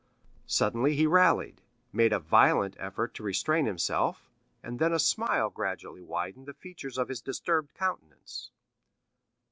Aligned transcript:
Suddenly 0.47 0.95
he 0.95 1.05
rallied, 1.05 1.61
made 1.93 2.11
a 2.11 2.17
violent 2.17 2.75
effort 2.79 3.13
to 3.13 3.21
restrain 3.21 3.67
himself, 3.67 4.31
and 4.63 4.79
then 4.79 4.91
a 4.93 4.97
smile 4.97 5.51
gradually 5.51 6.01
widened 6.01 6.47
the 6.47 6.55
features 6.55 6.97
of 6.97 7.07
his 7.07 7.21
disturbed 7.21 7.75
countenance. 7.75 8.49